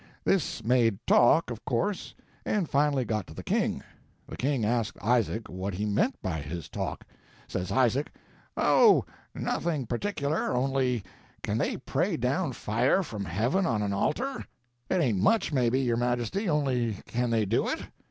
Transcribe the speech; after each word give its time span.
This 0.23 0.63
made 0.63 0.97
talk, 1.05 1.51
of 1.51 1.63
course, 1.63 2.15
and 2.43 2.67
finally 2.67 3.05
got 3.05 3.27
to 3.27 3.35
the 3.35 3.43
king. 3.43 3.83
The 4.27 4.35
king 4.35 4.65
asked 4.65 4.97
Isaac 4.99 5.47
what 5.47 5.75
he 5.75 5.85
meant 5.85 6.19
by 6.23 6.39
his 6.41 6.69
talk. 6.69 7.05
Says 7.47 7.71
Isaac, 7.71 8.11
'Oh, 8.57 9.05
nothing 9.35 9.85
particular; 9.85 10.55
only, 10.55 11.03
can 11.43 11.59
they 11.59 11.77
pray 11.77 12.17
down 12.17 12.53
fire 12.53 13.03
from 13.03 13.25
heaven 13.25 13.67
on 13.67 13.83
an 13.83 13.93
altar? 13.93 14.43
It 14.89 15.01
ain't 15.01 15.19
much, 15.19 15.53
maybe, 15.53 15.79
your 15.79 15.97
majesty, 15.97 16.49
only 16.49 16.93
can 17.05 17.29
they 17.29 17.45
do 17.45 17.67
it? 17.69 17.83